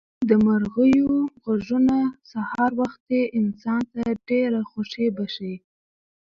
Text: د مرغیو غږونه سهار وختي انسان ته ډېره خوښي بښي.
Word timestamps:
د 0.29 0.31
مرغیو 0.45 1.11
غږونه 1.43 1.97
سهار 2.31 2.71
وختي 2.81 3.21
انسان 3.39 3.81
ته 3.93 4.01
ډېره 4.27 4.59
خوښي 4.69 5.07
بښي. 5.15 5.55